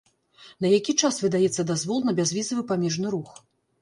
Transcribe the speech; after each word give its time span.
На 0.65 0.69
які 0.77 0.95
час 1.03 1.19
выдаецца 1.25 1.67
дазвол 1.73 1.99
на 2.07 2.17
бязвізавы 2.21 2.67
памежны 2.73 3.07
рух? 3.19 3.29